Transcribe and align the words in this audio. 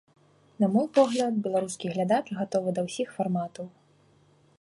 На 0.61 0.67
мой 0.75 0.85
погляд, 0.97 1.37
беларускі 1.47 1.91
глядач 1.97 2.21
гатовы 2.39 2.69
да 2.79 2.85
ўсіх 2.87 3.07
фарматаў. 3.19 3.65